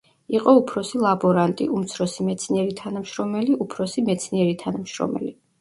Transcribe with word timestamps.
იყო 0.35 0.53
უფროსი 0.59 1.01
ლაბორანტი, 1.03 1.67
უმცროსი 1.79 2.25
მეცნიერი 2.29 2.75
თანამშრომელი, 2.81 3.59
უფროსი 3.67 4.07
მეცნიერი 4.11 4.61
თანამშრომელი. 4.65 5.33